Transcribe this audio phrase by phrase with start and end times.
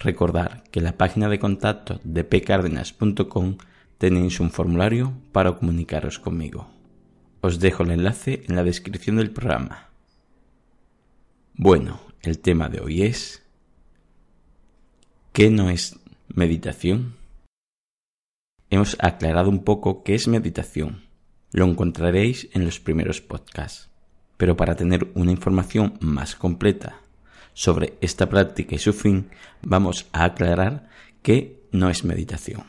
[0.00, 3.58] Recordar que en la página de contacto de pcardenas.com
[3.98, 6.68] tenéis un formulario para comunicaros conmigo.
[7.40, 9.88] Os dejo el enlace en la descripción del programa.
[11.54, 13.42] Bueno, el tema de hoy es
[15.32, 17.16] ¿qué no es meditación?
[18.70, 21.02] Hemos aclarado un poco qué es meditación.
[21.52, 23.88] Lo encontraréis en los primeros podcasts.
[24.36, 27.00] Pero para tener una información más completa
[27.58, 29.30] sobre esta práctica y su fin,
[29.62, 30.88] vamos a aclarar
[31.22, 32.62] que no es meditación,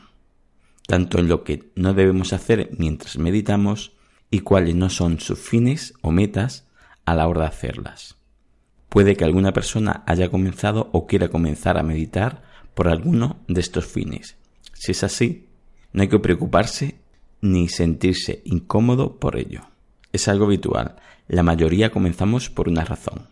[0.88, 3.92] tanto en lo que no debemos hacer mientras meditamos
[4.32, 6.66] y cuáles no son sus fines o metas
[7.04, 8.16] a la hora de hacerlas.
[8.88, 12.42] Puede que alguna persona haya comenzado o quiera comenzar a meditar
[12.74, 14.38] por alguno de estos fines.
[14.72, 15.46] Si es así,
[15.92, 16.98] no hay que preocuparse
[17.40, 19.60] ni sentirse incómodo por ello.
[20.12, 20.96] Es algo habitual.
[21.28, 23.28] La mayoría comenzamos por una razón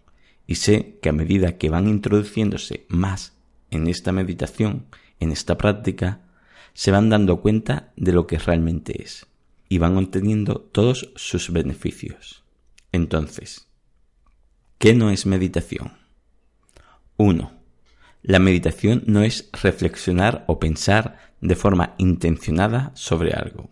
[0.49, 3.35] y sé que a medida que van introduciéndose más
[3.71, 4.87] en esta meditación,
[5.21, 6.23] en esta práctica,
[6.73, 9.27] se van dando cuenta de lo que realmente es
[9.69, 12.43] y van obteniendo todos sus beneficios.
[12.93, 13.69] Entonces,
[14.79, 15.93] ¿qué no es meditación?
[17.19, 17.53] 1.
[18.23, 23.69] La meditación no es reflexionar o pensar de forma intencionada sobre algo.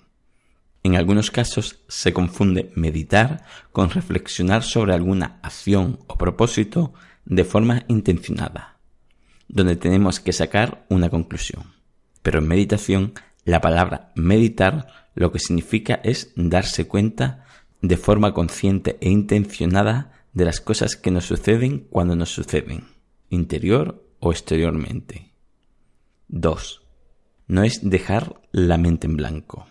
[0.86, 3.42] En algunos casos se confunde meditar
[3.72, 8.78] con reflexionar sobre alguna acción o propósito de forma intencionada,
[9.48, 11.74] donde tenemos que sacar una conclusión.
[12.22, 13.14] Pero en meditación,
[13.44, 17.44] la palabra meditar lo que significa es darse cuenta
[17.82, 22.84] de forma consciente e intencionada de las cosas que nos suceden cuando nos suceden,
[23.28, 25.32] interior o exteriormente.
[26.28, 26.82] 2.
[27.48, 29.66] No es dejar la mente en blanco.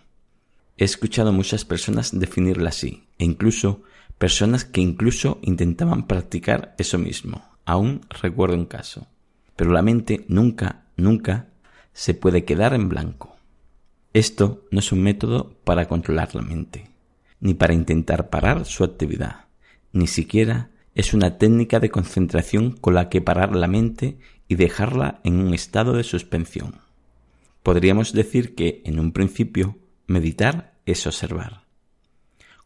[0.78, 3.84] He escuchado muchas personas definirla así, e incluso
[4.18, 7.44] personas que incluso intentaban practicar eso mismo.
[7.66, 9.08] Aún recuerdo un caso.
[9.56, 11.48] Pero la mente nunca, nunca
[11.94, 13.36] se puede quedar en blanco.
[14.14, 16.90] Esto no es un método para controlar la mente,
[17.40, 19.46] ni para intentar parar su actividad,
[19.92, 25.20] ni siquiera es una técnica de concentración con la que parar la mente y dejarla
[25.24, 26.76] en un estado de suspensión.
[27.64, 29.78] Podríamos decir que, en un principio,
[30.08, 31.66] Meditar es observar.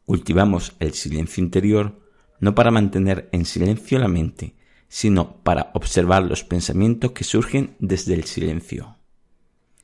[0.05, 1.99] Cultivamos el silencio interior
[2.39, 4.55] no para mantener en silencio la mente,
[4.87, 8.97] sino para observar los pensamientos que surgen desde el silencio.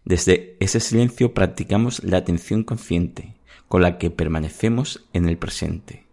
[0.04, 3.36] Desde ese silencio practicamos la atención consciente,
[3.68, 6.06] con la que permanecemos en el presente.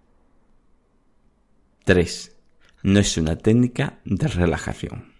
[1.85, 2.37] 3.
[2.85, 5.13] No es una técnica de relajación.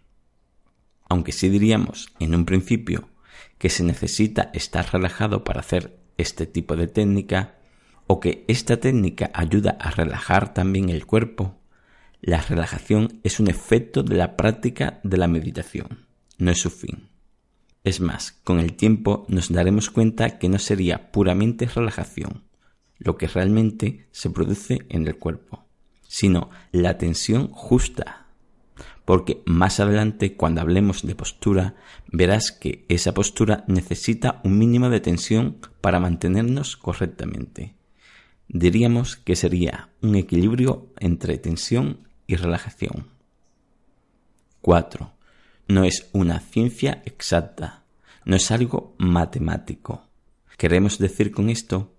[1.09, 3.09] Aunque sí diríamos en un principio
[3.59, 7.57] que se necesita estar relajado para hacer este tipo de técnica
[8.07, 11.59] o que esta técnica ayuda a relajar también el cuerpo,
[12.21, 16.07] la relajación es un efecto de la práctica de la meditación,
[16.39, 17.09] no es su fin.
[17.85, 22.45] Es más, con el tiempo nos daremos cuenta que no sería puramente relajación,
[22.99, 25.65] lo que realmente se produce en el cuerpo,
[26.07, 28.22] sino la tensión justa
[29.05, 31.75] porque más adelante cuando hablemos de postura
[32.11, 37.75] verás que esa postura necesita un mínimo de tensión para mantenernos correctamente.
[38.49, 43.09] Diríamos que sería un equilibrio entre tensión y relajación.
[44.61, 45.13] 4.
[45.69, 47.85] No es una ciencia exacta,
[48.25, 50.07] no es algo matemático.
[50.59, 51.93] Queremos decir con esto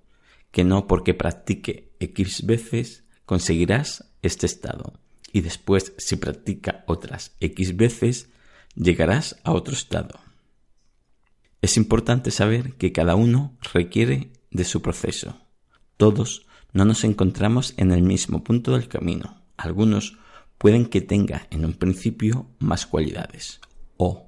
[0.51, 5.02] que no porque practique X veces conseguirás este estado
[5.33, 8.29] y después si practica otras X veces,
[8.75, 10.19] llegarás a otro estado.
[11.61, 15.37] Es importante saber que cada uno requiere de su proceso.
[15.97, 19.41] Todos no nos encontramos en el mismo punto del camino.
[19.57, 20.17] Algunos
[20.57, 23.59] pueden que tenga en un principio más cualidades
[23.97, 24.27] o,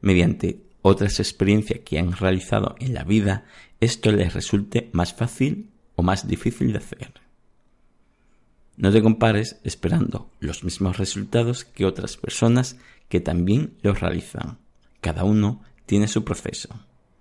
[0.00, 3.44] mediante otras experiencias que han realizado en la vida
[3.80, 7.25] esto les resulte más fácil o más difícil de hacer.
[8.76, 12.76] No te compares esperando los mismos resultados que otras personas
[13.08, 14.58] que también los realizan.
[15.00, 16.68] Cada uno tiene su proceso.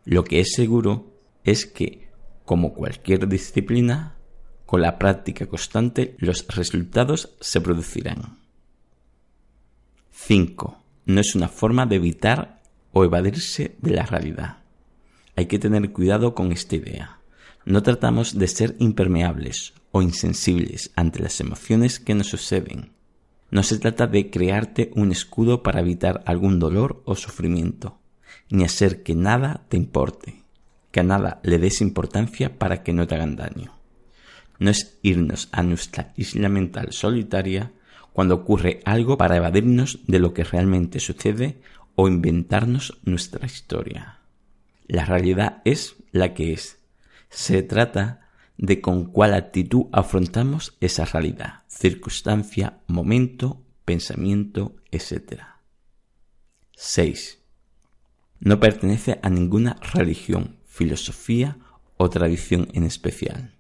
[0.04, 1.14] Lo que es seguro
[1.44, 2.10] es que,
[2.44, 4.16] como cualquier disciplina,
[4.66, 8.40] con la práctica constante los resultados se producirán.
[10.12, 10.78] 5.
[11.06, 12.62] No es una forma de evitar
[12.92, 14.58] o evadirse de la realidad.
[15.36, 17.20] Hay que tener cuidado con esta idea.
[17.66, 22.92] No tratamos de ser impermeables o insensibles ante las emociones que nos suceden.
[23.50, 27.98] No se trata de crearte un escudo para evitar algún dolor o sufrimiento,
[28.50, 30.44] ni hacer que nada te importe,
[30.92, 33.74] que a nada le des importancia para que no te hagan daño.
[34.60, 37.72] No es irnos a nuestra isla mental solitaria
[38.14, 41.62] cuando ocurre algo para evadirnos de lo que realmente sucede
[41.96, 44.20] o inventarnos nuestra historia.
[44.88, 46.78] La realidad es la que es.
[47.36, 48.22] Se trata
[48.58, 55.42] de con cuál actitud afrontamos esa realidad, circunstancia, momento, pensamiento, etc.
[56.78, 57.40] 6.
[58.40, 61.58] No pertenece a ninguna religión, filosofía
[61.98, 63.54] o tradición en especial.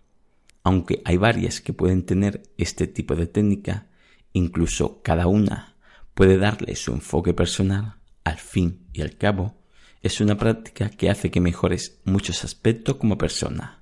[0.63, 3.88] Aunque hay varias que pueden tener este tipo de técnica,
[4.31, 5.75] incluso cada una
[6.13, 9.64] puede darle su enfoque personal, al fin y al cabo,
[10.05, 13.79] es una práctica que hace que mejores muchos aspectos como persona.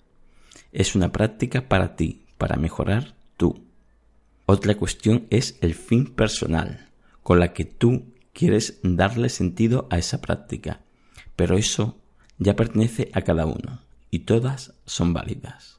[0.72, 3.66] Es una práctica para ti, para mejorar tú.
[4.46, 6.88] Otra cuestión es el fin personal,
[7.24, 10.80] con la que tú quieres darle sentido a esa práctica,
[11.36, 11.98] pero eso
[12.38, 15.78] ya pertenece a cada uno y todas son válidas.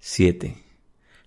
[0.00, 0.56] 7.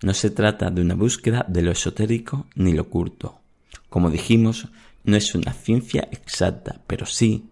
[0.02, 3.40] No se trata de una búsqueda de lo esotérico ni lo oculto.
[3.88, 4.68] Como dijimos,
[5.04, 7.48] no es una ciencia exacta, pero sí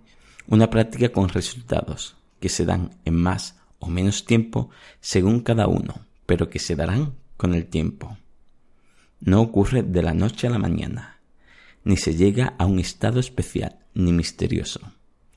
[0.47, 4.71] una práctica con resultados que se dan en más o menos tiempo
[5.01, 8.17] según cada uno, pero que se darán con el tiempo.
[9.21, 11.21] No ocurre de la noche a la mañana,
[11.85, 14.81] ni se llega a un estado especial ni misterioso.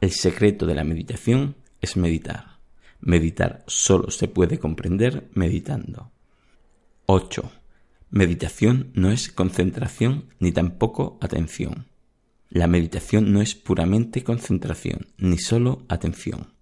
[0.01, 2.57] El secreto de la meditación es meditar.
[2.99, 6.11] Meditar solo se puede comprender meditando.
[7.05, 7.51] 8.
[8.09, 11.87] Meditación no es concentración ni tampoco atención.
[12.49, 16.53] La meditación no es puramente concentración, ni solo atención.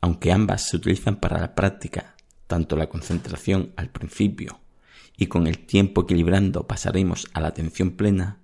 [0.00, 2.14] Aunque ambas se utilizan para la práctica,
[2.46, 4.60] tanto la concentración al principio
[5.16, 8.38] y con el tiempo equilibrando pasaremos a la atención plena,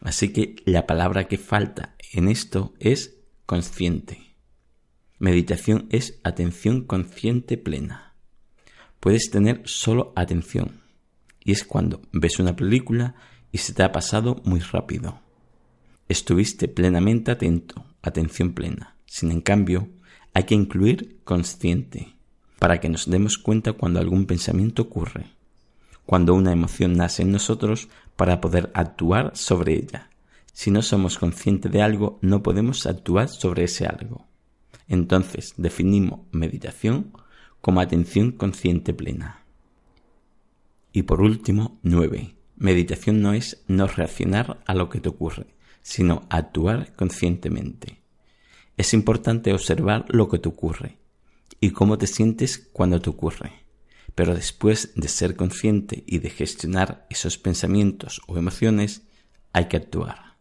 [0.00, 4.36] así que la palabra que falta en esto es consciente.
[5.18, 8.14] Meditación es atención consciente plena.
[9.00, 10.80] Puedes tener solo atención,
[11.44, 13.16] y es cuando ves una película
[13.52, 15.20] y se te ha pasado muy rápido
[16.10, 18.96] estuviste plenamente atento, atención plena.
[19.06, 19.88] Sin en cambio,
[20.34, 22.16] hay que incluir consciente,
[22.58, 25.26] para que nos demos cuenta cuando algún pensamiento ocurre,
[26.06, 30.10] cuando una emoción nace en nosotros para poder actuar sobre ella.
[30.52, 34.26] Si no somos conscientes de algo, no podemos actuar sobre ese algo.
[34.88, 37.12] Entonces definimos meditación
[37.60, 39.44] como atención consciente plena.
[40.92, 42.34] Y por último, 9.
[42.56, 45.46] Meditación no es no reaccionar a lo que te ocurre,
[45.82, 48.00] sino actuar conscientemente.
[48.76, 50.98] Es importante observar lo que te ocurre
[51.60, 53.52] y cómo te sientes cuando te ocurre.
[54.14, 59.02] Pero después de ser consciente y de gestionar esos pensamientos o emociones,
[59.52, 60.36] hay que actuar.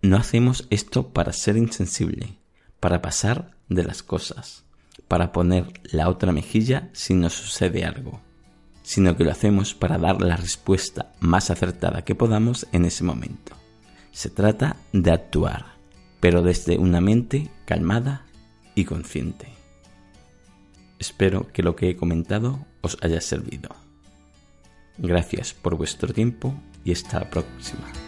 [0.00, 2.38] No hacemos esto para ser insensible,
[2.80, 4.64] para pasar de las cosas,
[5.08, 8.20] para poner la otra mejilla si nos sucede algo,
[8.82, 13.56] sino que lo hacemos para dar la respuesta más acertada que podamos en ese momento.
[14.12, 15.76] Se trata de actuar,
[16.20, 18.26] pero desde una mente calmada
[18.74, 19.48] y consciente.
[20.98, 23.70] Espero que lo que he comentado os haya servido.
[24.98, 28.07] Gracias por vuestro tiempo y hasta la próxima.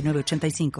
[0.07, 0.71] 85